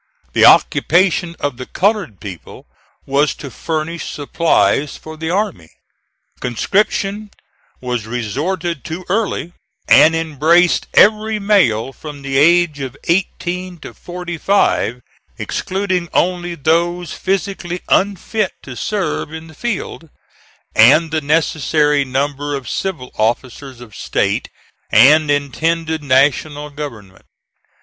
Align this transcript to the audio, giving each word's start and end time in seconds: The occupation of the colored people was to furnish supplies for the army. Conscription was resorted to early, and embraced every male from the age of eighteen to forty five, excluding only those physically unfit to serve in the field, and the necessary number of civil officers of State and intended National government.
The 0.33 0.45
occupation 0.45 1.35
of 1.39 1.57
the 1.57 1.67
colored 1.67 2.19
people 2.19 2.65
was 3.05 3.35
to 3.35 3.51
furnish 3.51 4.09
supplies 4.09 4.97
for 4.97 5.15
the 5.15 5.29
army. 5.29 5.69
Conscription 6.39 7.29
was 7.81 8.07
resorted 8.07 8.83
to 8.85 9.05
early, 9.09 9.53
and 9.87 10.15
embraced 10.15 10.87
every 10.95 11.37
male 11.37 11.93
from 11.93 12.23
the 12.23 12.35
age 12.39 12.79
of 12.79 12.97
eighteen 13.03 13.77
to 13.81 13.93
forty 13.93 14.39
five, 14.39 15.03
excluding 15.37 16.09
only 16.15 16.55
those 16.55 17.13
physically 17.13 17.83
unfit 17.87 18.53
to 18.63 18.75
serve 18.75 19.31
in 19.31 19.45
the 19.45 19.53
field, 19.53 20.09
and 20.75 21.11
the 21.11 21.21
necessary 21.21 22.03
number 22.03 22.55
of 22.55 22.67
civil 22.67 23.11
officers 23.19 23.79
of 23.79 23.93
State 23.95 24.49
and 24.91 25.29
intended 25.29 26.03
National 26.03 26.71
government. 26.71 27.25